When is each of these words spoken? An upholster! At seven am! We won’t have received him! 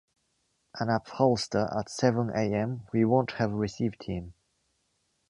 An 0.79 0.89
upholster! 0.89 1.69
At 1.77 1.87
seven 1.91 2.31
am! 2.31 2.87
We 2.91 3.05
won’t 3.05 3.33
have 3.33 3.51
received 3.53 4.05
him! 4.05 4.33